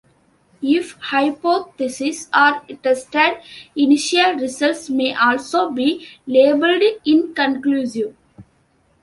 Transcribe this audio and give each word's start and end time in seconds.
If 0.63 0.93
hypotheses 0.93 2.27
are 2.33 2.65
tested, 2.81 3.37
initial 3.75 4.33
results 4.33 4.89
may 4.89 5.13
also 5.13 5.69
be 5.69 6.07
labeled 6.25 6.81
inconclusive. 7.05 8.15